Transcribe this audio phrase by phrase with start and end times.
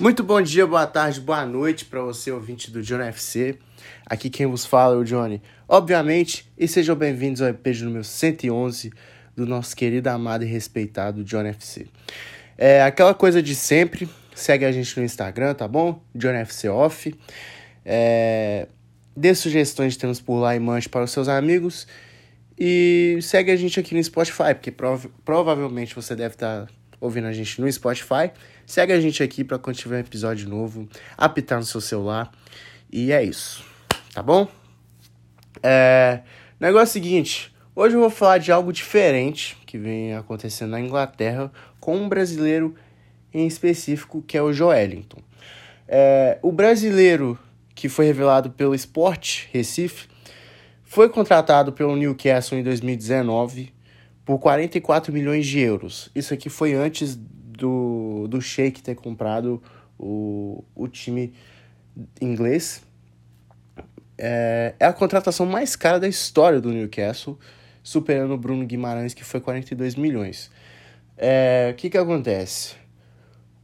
[0.00, 3.56] Muito bom dia, boa tarde, boa noite para você, ouvinte do Johnny FC.
[4.04, 5.40] Aqui quem vos fala é o Johnny.
[5.68, 8.92] Obviamente, e sejam bem-vindos ao EP número 111
[9.36, 11.86] do nosso querido, amado e respeitado Johnny FC.
[12.58, 16.02] É aquela coisa de sempre, segue a gente no Instagram, tá bom?
[16.12, 17.14] Johnny FC Off.
[17.84, 18.66] É,
[19.16, 21.86] dê sugestões de temas por lá e mande para os seus amigos.
[22.58, 27.28] E segue a gente aqui no Spotify, porque prov provavelmente você deve estar tá ouvindo
[27.28, 28.32] a gente no Spotify.
[28.66, 32.32] Segue a gente aqui para quando tiver um episódio novo, apitar no seu celular.
[32.90, 33.64] E é isso,
[34.12, 34.48] tá bom?
[35.62, 36.20] É,
[36.58, 41.96] negócio seguinte, hoje eu vou falar de algo diferente que vem acontecendo na Inglaterra com
[41.96, 42.74] um brasileiro
[43.32, 45.18] em específico que é o Joelinton.
[45.86, 47.38] É, o brasileiro
[47.74, 50.08] que foi revelado pelo Sport Recife
[50.84, 53.74] foi contratado pelo Newcastle em 2019
[54.24, 56.10] por 44 milhões de euros.
[56.14, 57.18] Isso aqui foi antes
[57.56, 59.62] do, do Sheik ter comprado
[59.98, 61.32] o, o time
[62.20, 62.82] inglês.
[64.16, 67.38] É, é a contratação mais cara da história do Newcastle,
[67.82, 70.50] superando o Bruno Guimarães, que foi 42 milhões.
[71.16, 72.74] É, o que, que acontece?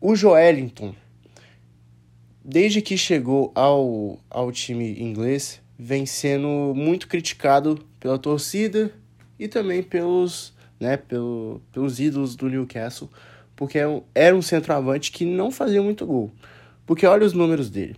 [0.01, 0.95] O Joelinton,
[2.45, 8.92] desde que chegou ao, ao time inglês, vem sendo muito criticado pela torcida
[9.39, 13.11] e também pelos, né, pelo, pelos ídolos do Newcastle,
[13.61, 16.33] porque é era um centroavante que não fazia muito gol.
[16.86, 17.94] Porque olha os números dele.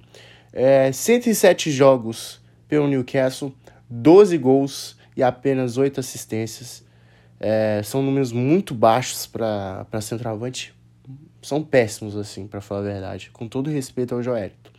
[0.53, 3.55] É, 107 jogos pelo Newcastle,
[3.89, 6.85] 12 gols e apenas 8 assistências.
[7.39, 10.75] É, são números muito baixos para centroavante.
[11.41, 13.31] São péssimos, assim, para falar a verdade.
[13.33, 14.73] Com todo respeito ao Joelito.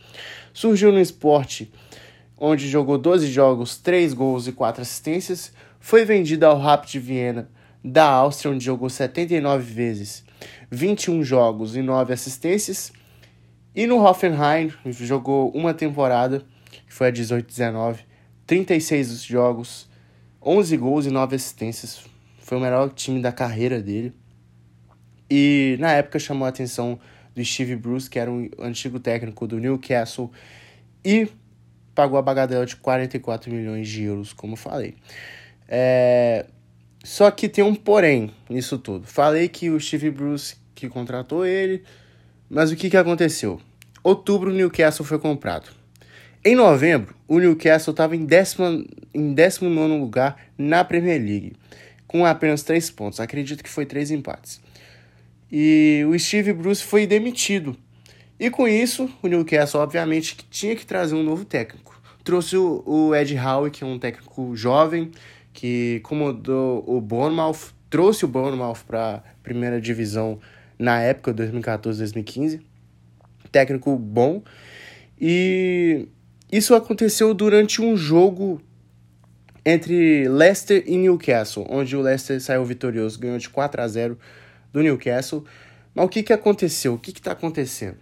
[0.53, 1.71] Surgiu no esporte,
[2.37, 7.49] onde jogou 12 jogos, 3 gols e 4 assistências foi vendido ao Rapid Viena
[7.83, 10.23] da Áustria, onde jogou 79 vezes,
[10.71, 12.93] 21 jogos e 9 assistências.
[13.75, 16.43] E no Hoffenheim jogou uma temporada,
[16.85, 17.99] que foi a 18-19,
[18.45, 19.89] 36 jogos,
[20.41, 22.03] 11 gols e 9 assistências.
[22.39, 24.13] Foi o melhor time da carreira dele.
[25.29, 26.99] E na época chamou a atenção
[27.33, 30.31] do Steve Bruce, que era um antigo técnico do Newcastle,
[31.03, 31.27] e
[31.95, 34.95] pagou a bagadela de 44 milhões de euros, como falei.
[35.67, 36.45] É...
[37.03, 39.05] Só que tem um porém nisso tudo.
[39.05, 41.83] Falei que o Steve Bruce que contratou ele,
[42.49, 43.59] mas o que, que aconteceu?
[44.01, 45.69] Outubro o Newcastle foi comprado.
[46.45, 48.83] Em novembro, o Newcastle estava em, décima,
[49.13, 51.53] em 19 lugar na Premier League,
[52.07, 53.19] com apenas 3 pontos.
[53.19, 54.61] Acredito que foi 3 empates.
[55.51, 57.77] E o Steve Bruce foi demitido.
[58.39, 62.01] E com isso, o Newcastle, obviamente, tinha que trazer um novo técnico.
[62.23, 65.11] Trouxe o, o Ed Howe, que é um técnico jovem,
[65.53, 70.39] que comandou o Bournemouth, trouxe o Bournemouth para a primeira divisão
[70.77, 72.59] na época, 2014-2015.
[73.51, 74.41] Técnico bom.
[75.21, 76.07] E
[76.51, 78.59] isso aconteceu durante um jogo
[79.65, 84.17] entre Leicester e Newcastle, onde o Leicester saiu vitorioso, ganhou de 4 a 0
[84.73, 85.45] do Newcastle.
[85.93, 86.95] Mas o que, que aconteceu?
[86.95, 87.97] O que está acontecendo?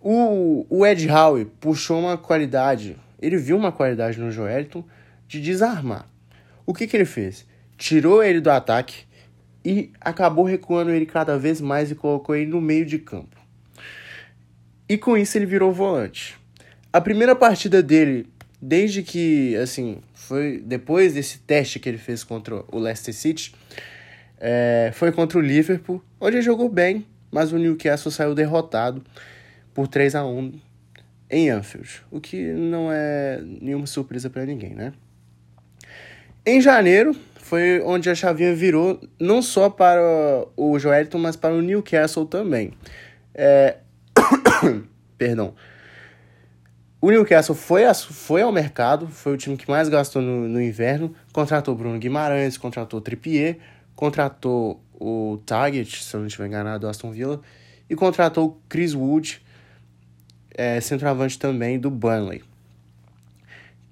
[0.00, 4.84] O, o Ed Howe puxou uma qualidade, ele viu uma qualidade no Joelton
[5.26, 6.08] de desarmar.
[6.66, 7.46] O que, que ele fez?
[7.76, 9.04] Tirou ele do ataque
[9.64, 13.36] e acabou recuando ele cada vez mais e colocou ele no meio de campo.
[14.88, 16.36] E com isso ele virou volante.
[16.92, 18.26] A primeira partida dele,
[18.60, 23.54] desde que, assim, foi depois desse teste que ele fez contra o Leicester City,
[24.38, 29.02] é, foi contra o Liverpool, onde ele jogou bem, mas o Newcastle saiu derrotado
[29.72, 30.52] por 3 a 1
[31.30, 34.92] em Anfield, o que não é nenhuma surpresa para ninguém, né?
[36.46, 41.62] Em janeiro foi onde a chavinha virou não só para o Joelton, mas para o
[41.62, 42.74] Newcastle também.
[43.34, 43.78] É...
[45.16, 45.54] Perdão.
[47.00, 50.60] O Newcastle foi, a, foi ao mercado, foi o time que mais gastou no, no
[50.60, 53.58] inverno, contratou Bruno Guimarães, contratou Trippier,
[53.94, 57.40] contratou o Target, se eu não estiver enganado, do Aston Villa,
[57.88, 59.42] e contratou Chris Wood,
[60.50, 62.42] é, centroavante também do Burnley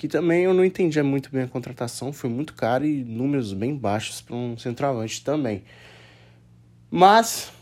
[0.02, 3.76] que também eu não entendia muito bem a contratação, foi muito caro e números bem
[3.76, 5.62] baixos para um centroavante também.
[6.90, 7.52] Mas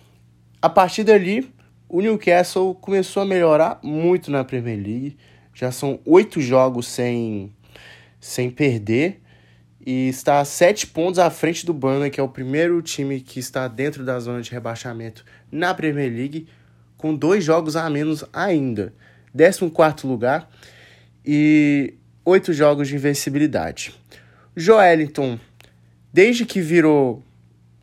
[0.63, 1.53] a partir dali,
[1.87, 5.19] o Newcastle começou a melhorar muito na Premier League.
[5.53, 7.53] Já são oito jogos sem,
[8.19, 9.21] sem perder
[9.85, 13.39] e está a sete pontos à frente do Burnley, que é o primeiro time que
[13.39, 16.49] está dentro da zona de rebaixamento na Premier League,
[16.97, 18.95] com dois jogos a menos ainda.
[19.37, 20.49] 14 quarto lugar.
[21.23, 23.95] E oito jogos de invencibilidade.
[24.57, 25.39] Joelinton,
[26.13, 27.23] desde que virou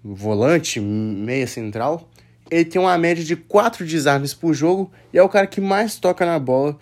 [0.03, 2.09] volante, meia central,
[2.49, 5.97] ele tem uma média de 4 desarmes por jogo e é o cara que mais
[5.97, 6.77] toca na bola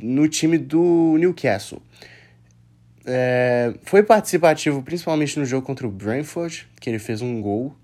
[0.00, 1.82] no time do Newcastle.
[3.04, 7.74] É, foi participativo principalmente no jogo contra o Brentford, que ele fez um gol.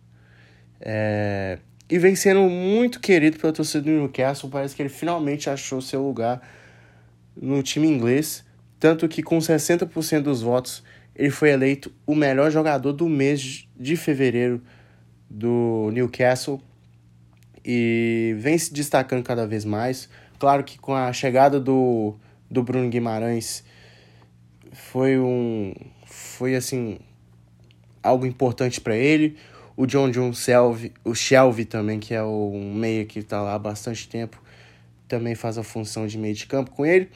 [0.80, 1.58] É,
[1.88, 4.50] e vem sendo muito querido pela torcida do Newcastle.
[4.50, 6.40] Parece que ele finalmente achou seu lugar
[7.36, 8.44] no time inglês.
[8.78, 10.82] Tanto que com 60% dos votos
[11.14, 14.62] ele foi eleito o melhor jogador do mês de fevereiro
[15.28, 16.60] do Newcastle
[17.64, 20.08] e vem se destacando cada vez mais.
[20.38, 22.14] Claro que com a chegada do,
[22.50, 23.64] do Bruno Guimarães
[24.72, 25.72] foi um
[26.04, 26.98] foi assim
[28.02, 29.36] algo importante para ele.
[29.76, 33.58] O John John Shelby, o Shelby também, que é o meia que está lá há
[33.58, 34.40] bastante tempo,
[35.08, 37.10] também faz a função de meio de campo com ele.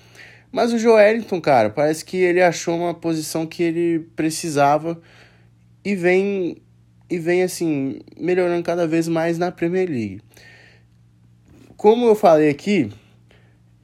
[0.52, 5.00] Mas o Joelinton, cara, parece que ele achou uma posição que ele precisava
[5.84, 6.56] e vem
[7.08, 10.20] e vem assim melhorando cada vez mais na Premier League.
[11.76, 12.90] Como eu falei aqui,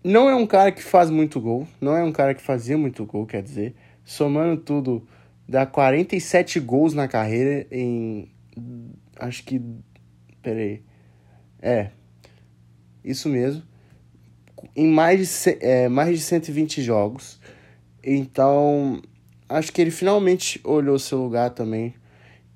[0.02, 3.04] não é um cara que faz muito gol, não é um cara que fazia muito
[3.04, 3.74] gol, quer dizer,
[4.04, 5.06] somando tudo,
[5.48, 8.28] dá 47 gols na carreira em
[9.18, 9.60] acho que
[10.42, 10.82] peraí.
[11.60, 11.90] É.
[13.04, 13.62] Isso mesmo
[14.74, 17.38] em mais de, é, mais de 120 jogos.
[18.02, 19.00] Então,
[19.48, 21.94] acho que ele finalmente olhou seu lugar também.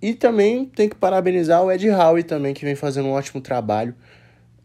[0.02, 3.94] E também tem que parabenizar o Ed Howe também, que vem fazendo um ótimo trabalho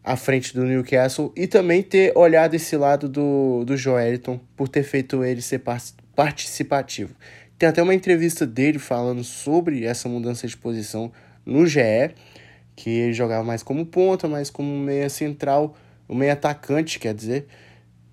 [0.02, 1.32] à frente do Newcastle.
[1.36, 5.62] E também ter olhado esse lado do, do Joeliton, por ter feito ele ser
[6.14, 7.14] participativo.
[7.58, 11.10] Tem até uma entrevista dele falando sobre essa mudança de posição
[11.44, 12.14] no GE,
[12.74, 15.74] que ele jogava mais como ponta, mais como meia central
[16.08, 17.46] o meio atacante, quer dizer,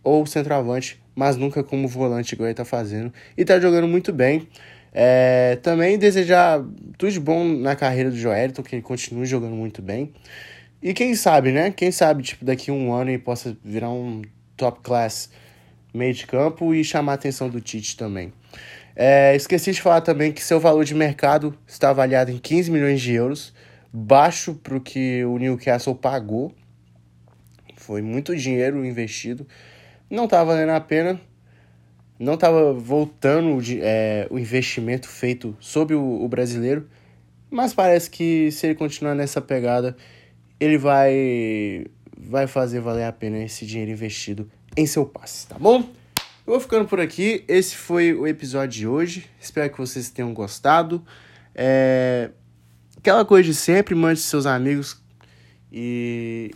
[0.03, 3.13] ou centroavante, mas nunca como volante, igual ele tá fazendo.
[3.37, 4.47] E tá jogando muito bem.
[4.93, 6.63] É, também desejar
[6.97, 10.13] tudo de bom na carreira do Joelito, que ele continue jogando muito bem.
[10.81, 11.71] E quem sabe, né?
[11.71, 14.21] Quem sabe, tipo, daqui a um ano ele possa virar um
[14.57, 15.29] top class
[15.93, 18.33] meio de campo e chamar a atenção do Tite também.
[18.95, 23.01] É, esqueci de falar também que seu valor de mercado está avaliado em 15 milhões
[23.01, 23.53] de euros,
[23.91, 26.53] baixo para o que o Newcastle pagou.
[27.85, 29.45] Foi muito dinheiro investido.
[30.09, 31.19] Não estava valendo a pena.
[32.17, 36.87] Não estava voltando é, o investimento feito sobre o, o brasileiro.
[37.51, 39.97] Mas parece que se ele continuar nessa pegada,
[40.59, 41.85] ele vai,
[42.17, 45.81] vai fazer valer a pena esse dinheiro investido em seu passe, tá bom?
[46.47, 47.43] Eu vou ficando por aqui.
[47.49, 49.25] Esse foi o episódio de hoje.
[49.41, 51.03] Espero que vocês tenham gostado.
[51.53, 52.29] É...
[52.97, 55.03] Aquela coisa de sempre, mande seus amigos
[55.69, 56.51] e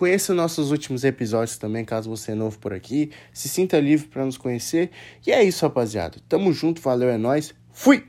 [0.00, 3.10] Conheça nossos últimos episódios também, caso você é novo por aqui.
[3.34, 4.90] Se sinta livre para nos conhecer.
[5.26, 6.16] E é isso, rapaziada.
[6.26, 7.52] Tamo junto, valeu, é nóis.
[7.70, 8.02] Fui!